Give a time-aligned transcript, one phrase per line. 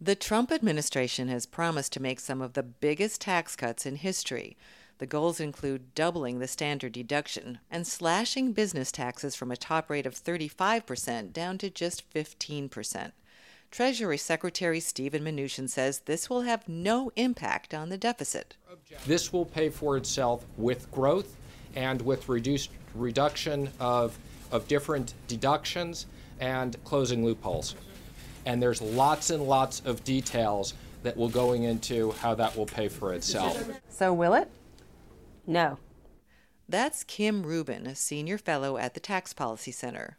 [0.00, 4.58] The Trump administration has promised to make some of the biggest tax cuts in history.
[4.98, 10.04] The goals include doubling the standard deduction and slashing business taxes from a top rate
[10.04, 13.12] of 35% down to just 15%.
[13.70, 18.54] Treasury Secretary Steven Mnuchin says this will have no impact on the deficit.
[19.06, 21.36] This will pay for itself with growth
[21.74, 24.18] and with reduced reduction of,
[24.52, 26.04] of different deductions
[26.38, 27.74] and closing loopholes
[28.46, 30.72] and there's lots and lots of details
[31.02, 33.62] that will going into how that will pay for itself.
[33.88, 34.50] So will it?
[35.46, 35.78] No.
[36.68, 40.16] That's Kim Rueben, a senior fellow at the Tax Policy Center.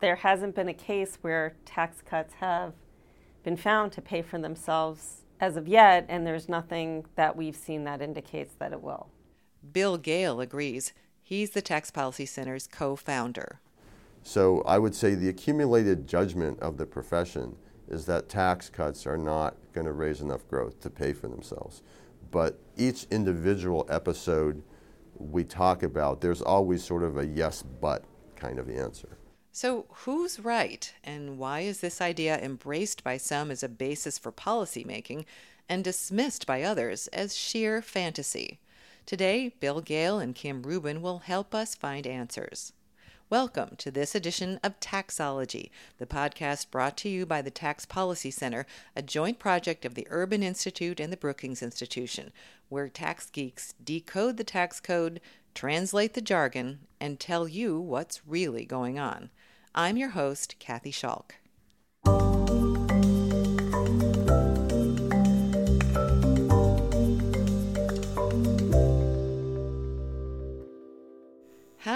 [0.00, 2.74] There hasn't been a case where tax cuts have
[3.42, 7.84] been found to pay for themselves as of yet, and there's nothing that we've seen
[7.84, 9.08] that indicates that it will.
[9.72, 10.92] Bill Gale agrees.
[11.22, 13.60] He's the Tax Policy Center's co founder.
[14.26, 17.56] So I would say the accumulated judgment of the profession
[17.88, 21.82] is that tax cuts are not going to raise enough growth to pay for themselves.
[22.30, 24.62] But each individual episode
[25.16, 29.18] we talk about, there's always sort of a yes, but kind of answer.
[29.52, 34.32] So, who's right, and why is this idea embraced by some as a basis for
[34.32, 35.26] policymaking
[35.68, 38.58] and dismissed by others as sheer fantasy?
[39.06, 42.72] Today, Bill Gale and Kim Rueben will help us find answers.
[43.34, 48.30] Welcome to this edition of Taxology, the podcast brought to you by the Tax Policy
[48.30, 52.30] Center, a joint project of the Urban Institute and the Brookings Institution,
[52.68, 55.20] where tax geeks decode the tax code,
[55.52, 59.30] translate the jargon, and tell you what's really going on.
[59.74, 61.34] I'm your host, Kathy Schalk.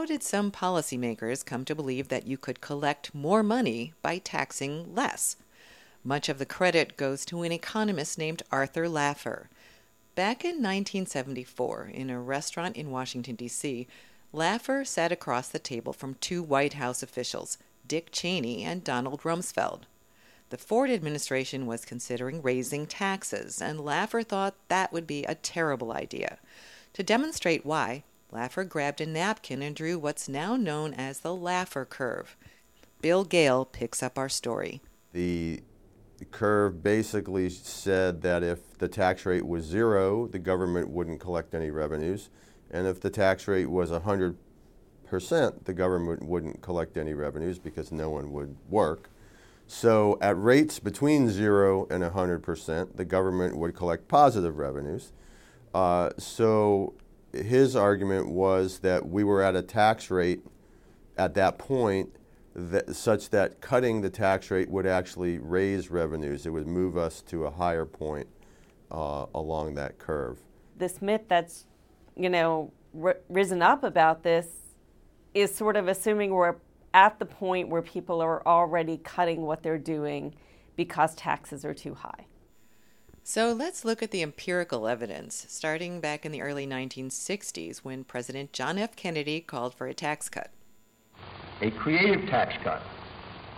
[0.00, 4.94] How did some policymakers come to believe that you could collect more money by taxing
[4.94, 5.36] less?
[6.02, 9.48] Much of the credit goes to an economist named Arthur Laffer.
[10.14, 13.86] Back in 1974, in a restaurant in Washington, D.C.,
[14.32, 19.82] Laffer sat across the table from two White House officials, Dick Cheney and Donald Rumsfeld.
[20.48, 25.92] The Ford administration was considering raising taxes, and Laffer thought that would be a terrible
[25.92, 26.38] idea.
[26.94, 31.88] To demonstrate why, Laffer grabbed a napkin and drew what's now known as the Laffer
[31.88, 32.36] curve.
[33.02, 34.80] Bill Gale picks up our story.
[35.12, 35.62] The
[36.30, 41.70] curve basically said that if the tax rate was zero, the government wouldn't collect any
[41.70, 42.30] revenues.
[42.70, 44.36] And if the tax rate was 100%,
[45.64, 49.10] the government wouldn't collect any revenues because no one would work.
[49.66, 55.12] So at rates between zero and 100%, the government would collect positive revenues.
[55.72, 56.94] Uh, so
[57.32, 60.40] his argument was that we were at a tax rate
[61.16, 62.10] at that point
[62.54, 66.46] that, such that cutting the tax rate would actually raise revenues.
[66.46, 68.28] It would move us to a higher point
[68.90, 70.38] uh, along that curve.
[70.76, 71.66] This myth that's,
[72.16, 74.48] you know, r- risen up about this
[75.34, 76.56] is sort of assuming we're
[76.92, 80.34] at the point where people are already cutting what they're doing
[80.74, 82.26] because taxes are too high.
[83.22, 88.52] So let's look at the empirical evidence, starting back in the early 1960s when President
[88.52, 88.96] John F.
[88.96, 90.50] Kennedy called for a tax cut.
[91.60, 92.82] A creative tax cut,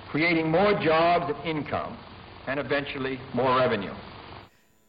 [0.09, 1.97] creating more jobs and income,
[2.47, 3.95] and eventually more revenue.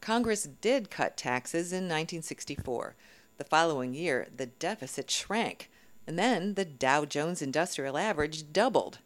[0.02, 2.96] Congress did cut taxes in 1964.
[3.38, 5.70] The following year, the deficit shrank,
[6.06, 9.00] and then the Dow Jones Industrial Average doubled.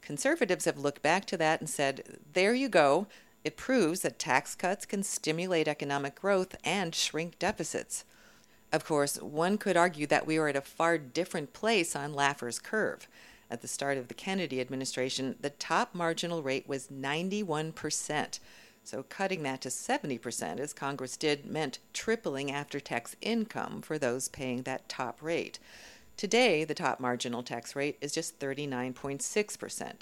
[0.00, 3.06] Conservatives have looked back to that and said, there you go,
[3.44, 8.04] it proves that tax cuts can stimulate economic growth and shrink deficits.
[8.72, 12.58] Of course, one could argue that we are at a far different place on Laffer's
[12.58, 13.08] curve.
[13.50, 18.38] At the start of the Kennedy administration, the top marginal rate was 91%.
[18.84, 24.28] So cutting that to 70%, as Congress did, meant tripling after tax income for those
[24.28, 25.58] paying that top rate.
[26.16, 29.92] Today, the top marginal tax rate is just 39.6%.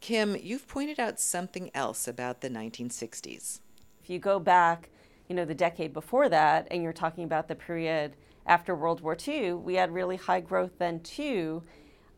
[0.00, 3.60] Kim, you've pointed out something else about the 1960s.
[4.02, 4.90] If you go back,
[5.28, 8.16] you know, the decade before that, and you're talking about the period
[8.46, 11.62] after World War II, we had really high growth then too.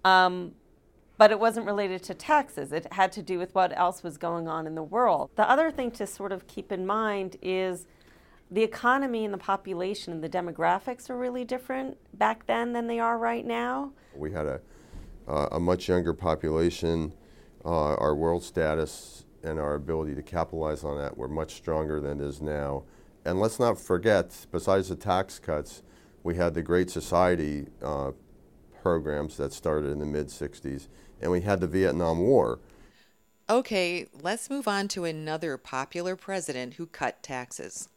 [0.04, 0.52] Um,
[1.16, 2.72] but it wasn't related to taxes.
[2.72, 5.30] It had to do with what else was going on in the world.
[5.34, 7.86] The other thing to sort of keep in mind is
[8.50, 13.00] the economy and the population and the demographics are really different back then than they
[13.00, 13.92] are right now.
[14.14, 14.60] We had a,
[15.26, 17.12] uh, a much younger population
[17.64, 22.20] uh, our world status and our ability to capitalize on that were much stronger than
[22.20, 22.84] it is now.
[23.24, 25.82] And let's not forget, besides the tax cuts,
[26.22, 28.12] we had the Great Society uh,
[28.82, 30.88] programs that started in the mid 60s,
[31.20, 32.60] and we had the Vietnam War.
[33.50, 37.88] Okay, let's move on to another popular president who cut taxes.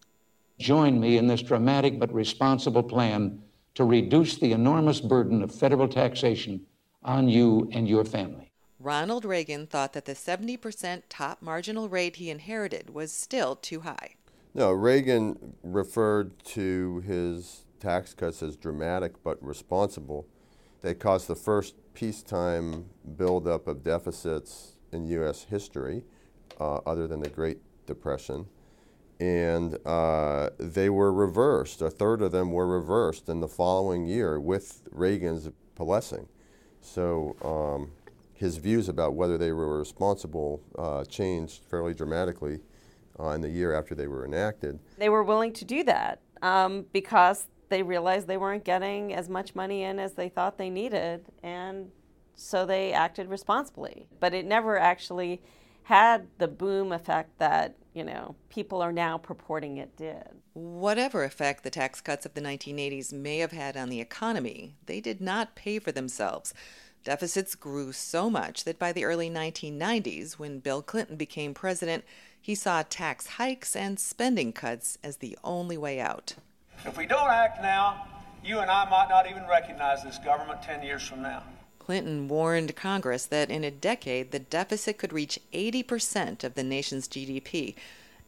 [0.60, 3.42] Join me in this dramatic but responsible plan
[3.76, 6.66] to reduce the enormous burden of federal taxation
[7.04, 8.51] on you and your family.
[8.84, 14.16] Ronald Reagan thought that the 70% top marginal rate he inherited was still too high.
[14.54, 20.28] No, Reagan referred to his tax cuts as dramatic but responsible.
[20.82, 22.86] They caused the first peacetime
[23.18, 25.44] buildup of deficits in U.S.
[25.44, 26.04] history,
[26.60, 28.48] uh, other than the Great Depression.
[29.20, 31.82] And uh, they were reversed.
[31.84, 36.28] A third of them were reversed in the following year with Reagan's blessing.
[36.82, 37.92] So um,
[38.42, 42.60] his views about whether they were responsible uh, changed fairly dramatically
[43.20, 44.80] uh, in the year after they were enacted.
[44.98, 49.54] They were willing to do that um, because they realized they weren't getting as much
[49.54, 51.92] money in as they thought they needed, and
[52.34, 54.08] so they acted responsibly.
[54.20, 55.44] But it never actually
[55.84, 60.28] had the boom effect that you know people are now purporting it did.
[60.54, 65.00] Whatever effect the tax cuts of the 1980s may have had on the economy, they
[65.00, 66.56] did not pay for themselves.
[67.04, 72.04] Deficits grew so much that by the early 1990s, when Bill Clinton became president,
[72.40, 76.36] he saw tax hikes and spending cuts as the only way out.
[76.86, 78.08] If we don't act now,
[78.44, 81.44] you and I might not even recognize this government 10 years from now.
[81.80, 87.08] Clinton warned Congress that in a decade the deficit could reach 80% of the nation's
[87.08, 87.76] GDP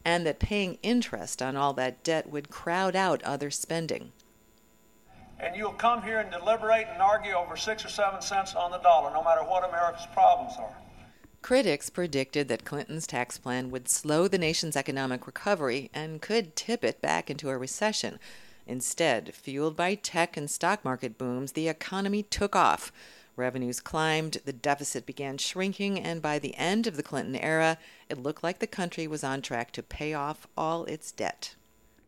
[0.04, 4.12] and that paying interest on all that debt would crowd out other spending.
[5.40, 8.78] And you'll come here and deliberate and argue over six or seven cents on the
[8.78, 10.74] dollar, no matter what America's problems are.
[11.42, 16.82] Critics predicted that Clinton's tax plan would slow the nation's economic recovery and could tip
[16.82, 18.18] it back into a recession.
[18.66, 22.90] Instead, fueled by tech and stock market booms, the economy took off.
[23.36, 27.76] Revenues climbed, the deficit began shrinking, and by the end of the Clinton era,
[28.08, 31.56] it looked like the country was on track to pay off all its debt.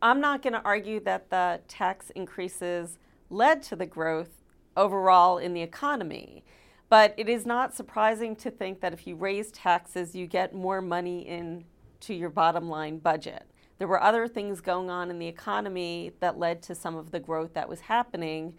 [0.01, 2.97] I'm not going to argue that the tax increases
[3.29, 4.43] led to the growth
[4.75, 6.43] overall in the economy.
[6.89, 10.81] But it is not surprising to think that if you raise taxes, you get more
[10.81, 13.43] money into your bottom line budget.
[13.77, 17.19] There were other things going on in the economy that led to some of the
[17.19, 18.53] growth that was happening,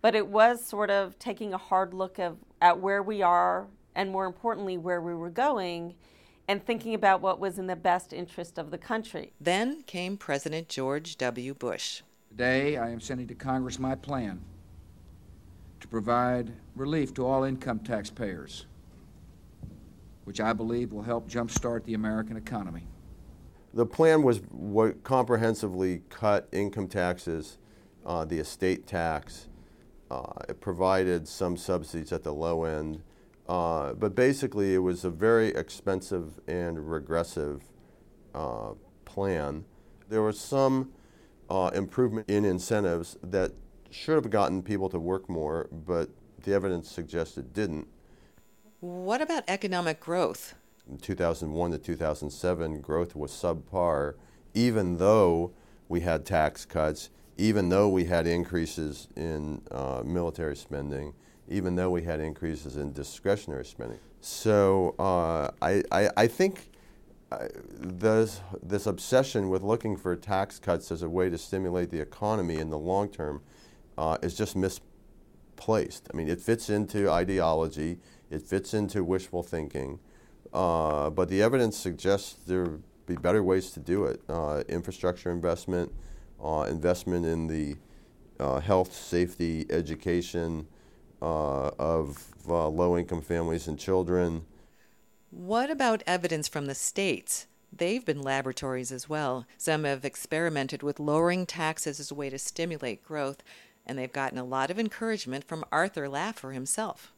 [0.00, 4.10] but it was sort of taking a hard look of, at where we are and
[4.10, 5.94] more importantly, where we were going
[6.48, 9.32] and thinking about what was in the best interest of the country.
[9.40, 11.54] Then came President George W.
[11.54, 12.02] Bush.
[12.36, 14.42] Today, I am sending to Congress my plan
[15.80, 18.66] to provide relief to all income taxpayers,
[20.24, 22.88] which I believe will help jumpstart the American economy.
[23.72, 27.56] The plan was what comprehensively cut income taxes,
[28.04, 29.48] uh, the estate tax.
[30.10, 33.00] Uh, it provided some subsidies at the low end,
[33.48, 37.62] uh, but basically it was a very expensive and regressive
[38.34, 38.72] uh,
[39.06, 39.64] plan.
[40.10, 40.92] There was some
[41.48, 43.52] uh, improvement in incentives that
[43.90, 46.10] should have gotten people to work more, but
[46.42, 47.86] the evidence suggests it didn't.
[48.80, 50.54] What about economic growth?
[50.88, 54.14] In 2001 to 2007, growth was subpar,
[54.54, 55.52] even though
[55.88, 61.14] we had tax cuts, even though we had increases in uh, military spending,
[61.48, 63.98] even though we had increases in discretionary spending.
[64.20, 66.70] So uh, I, I, I, think
[67.30, 72.56] this, this obsession with looking for tax cuts as a way to stimulate the economy
[72.56, 73.42] in the long term
[73.98, 76.08] uh, is just misplaced.
[76.12, 77.98] I mean, it fits into ideology,
[78.30, 79.98] it fits into wishful thinking,
[80.52, 84.20] uh, but the evidence suggests there be better ways to do it.
[84.28, 85.92] Uh, infrastructure investment,
[86.42, 87.76] uh, investment in the
[88.38, 90.66] uh, health, safety, education
[91.22, 94.44] uh, of low income families and children.
[95.30, 97.46] What about evidence from the states?
[97.72, 99.46] They've been laboratories as well.
[99.58, 103.42] Some have experimented with lowering taxes as a way to stimulate growth
[103.86, 107.12] and they've gotten a lot of encouragement from Arthur Laffer himself.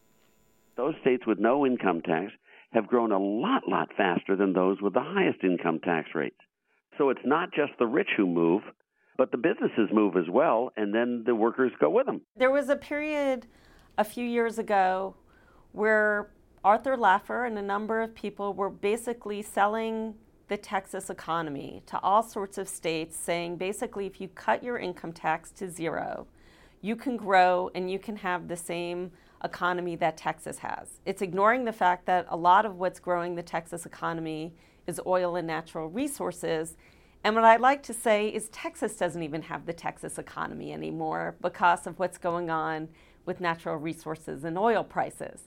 [0.76, 2.32] Those states with no income tax
[2.72, 6.36] have grown a lot, lot faster than those with the highest income tax rates.
[6.98, 8.62] So it's not just the rich who move,
[9.16, 12.20] but the businesses move as well, and then the workers go with them.
[12.36, 13.46] There was a period
[13.96, 15.16] a few years ago
[15.72, 16.30] where
[16.64, 20.14] Arthur Laffer and a number of people were basically selling
[20.48, 25.12] the Texas economy to all sorts of states, saying basically if you cut your income
[25.12, 26.26] tax to zero,
[26.80, 29.10] you can grow and you can have the same
[29.44, 31.00] economy that Texas has.
[31.04, 34.52] It's ignoring the fact that a lot of what's growing the Texas economy
[34.86, 36.76] is oil and natural resources.
[37.22, 41.36] And what I'd like to say is Texas doesn't even have the Texas economy anymore
[41.40, 42.88] because of what's going on
[43.26, 45.46] with natural resources and oil prices.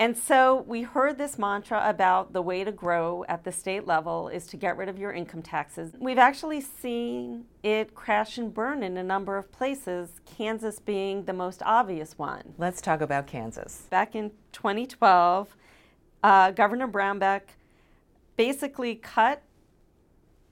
[0.00, 4.28] And so we heard this mantra about the way to grow at the state level
[4.28, 5.92] is to get rid of your income taxes.
[5.98, 11.32] We've actually seen it crash and burn in a number of places, Kansas being the
[11.32, 12.54] most obvious one.
[12.58, 13.88] Let's talk about Kansas.
[13.90, 15.56] Back in 2012,
[16.22, 17.40] uh, Governor Brownback
[18.36, 19.42] basically cut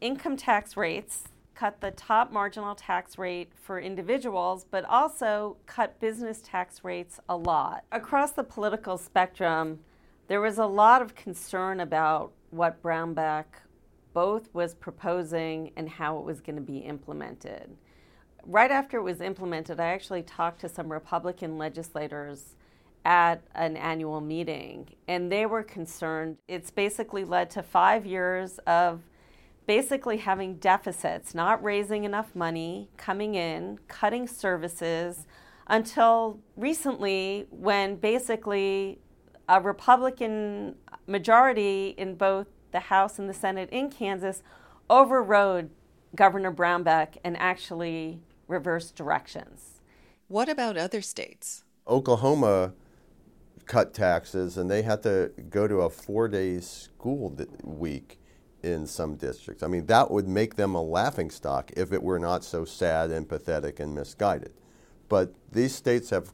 [0.01, 6.43] income tax rates cut the top marginal tax rate for individuals, but also cut business
[6.45, 7.85] tax rates a lot.
[7.91, 9.81] Across the political spectrum,
[10.29, 13.45] there was a lot of concern about what Brownback
[14.13, 17.77] both was proposing and how it was going to be implemented.
[18.45, 22.57] Right after it was implemented, I actually talked to some Republican legislators
[23.05, 26.37] at an annual meeting, and they were concerned.
[26.49, 29.01] It's basically led to five years of
[29.67, 35.27] basically having deficits, not raising enough money, coming in, cutting services
[35.67, 39.01] until recently when basically
[39.49, 44.43] a Republican majority in both the House and the Senate in Kansas
[44.89, 45.71] overrode
[46.15, 49.81] Governor Brownback and actually reversed directions.
[50.29, 51.65] What about other states?
[51.87, 52.73] Oklahoma
[53.67, 58.21] cut taxes and they had to go to a four day school week
[58.67, 59.63] in some districts.
[59.63, 63.11] I mean, that would make them a laughing stock if it were not so sad
[63.11, 64.53] and pathetic and misguided.
[65.09, 66.33] But these states have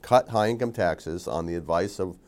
[0.00, 2.18] cut high income taxes on the advice of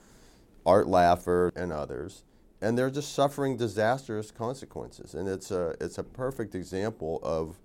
[0.66, 2.25] Art Laffer and others,
[2.61, 5.14] and they're just suffering disastrous consequences.
[5.14, 7.58] And it's a, it's a perfect example of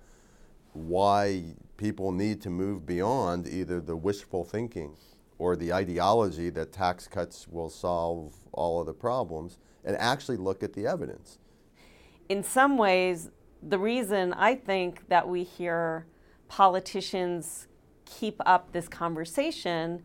[0.74, 1.44] why
[1.76, 4.96] people need to move beyond either the wishful thinking
[5.38, 10.64] or the ideology that tax cuts will solve all of the problems and actually look
[10.64, 11.40] at the evidence.
[12.30, 13.30] In some ways,
[13.62, 16.06] the reason I think that we hear
[16.48, 17.68] politicians
[18.06, 20.04] keep up this conversation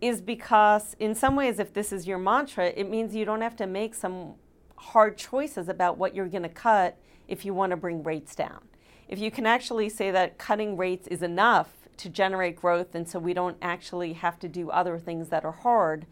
[0.00, 3.56] is because, in some ways, if this is your mantra, it means you don't have
[3.56, 4.34] to make some
[4.76, 8.60] hard choices about what you're going to cut if you want to bring rates down.
[9.08, 13.18] If you can actually say that cutting rates is enough to generate growth, and so
[13.18, 16.06] we don't actually have to do other things that are hard,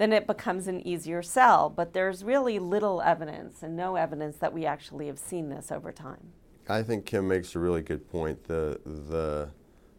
[0.00, 1.68] then it becomes an easier sell.
[1.68, 5.92] But there's really little evidence and no evidence that we actually have seen this over
[5.92, 6.32] time.
[6.70, 8.44] I think Kim makes a really good point.
[8.44, 9.50] The, the,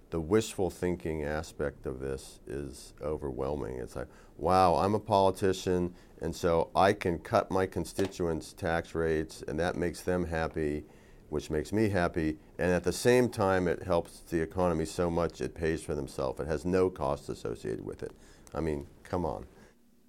[0.10, 3.78] the wishful thinking aspect of this is overwhelming.
[3.78, 9.44] It's like, wow, I'm a politician, and so I can cut my constituents' tax rates,
[9.48, 10.84] and that makes them happy,
[11.30, 12.40] which makes me happy.
[12.58, 16.40] And at the same time, it helps the economy so much it pays for themselves.
[16.40, 18.14] It has no cost associated with it.
[18.56, 19.46] I mean, come on.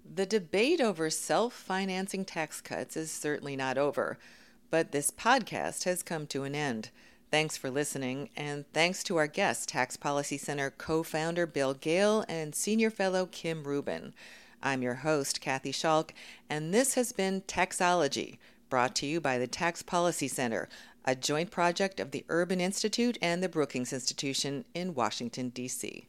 [0.05, 4.19] The debate over self financing tax cuts is certainly not over,
[4.69, 6.89] but this podcast has come to an end.
[7.31, 12.25] Thanks for listening, and thanks to our guest, Tax Policy Center co founder Bill Gale
[12.27, 14.13] and Senior Fellow Kim Rueben.
[14.61, 16.13] I'm your host, Kathy Schalk,
[16.49, 20.69] and this has been Taxology, brought to you by the Tax Policy Center,
[21.05, 26.07] a joint project of the Urban Institute and the Brookings Institution in Washington, D.C.